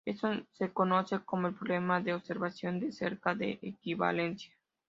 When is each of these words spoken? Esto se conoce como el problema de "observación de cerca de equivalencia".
Esto 0.03 0.29
se 0.53 0.73
conoce 0.73 1.19
como 1.19 1.47
el 1.47 1.53
problema 1.53 2.01
de 2.01 2.15
"observación 2.15 2.79
de 2.79 2.91
cerca 2.91 3.35
de 3.35 3.59
equivalencia". 3.61 4.51